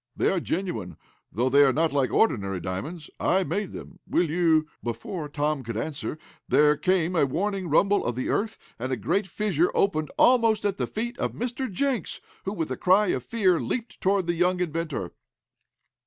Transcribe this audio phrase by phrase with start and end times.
[0.15, 0.97] They are genuine,
[1.31, 3.07] though they are not like ordinary diamonds.
[3.19, 3.99] I made them.
[4.07, 8.91] Will you" Before Tom could answer, there came a warning rumble of the earth, and
[8.91, 11.71] a great fissure opened, almost at the feet of Mr.
[11.71, 15.11] Jenks, who, with a cry of fear, leaped toward the young inventor.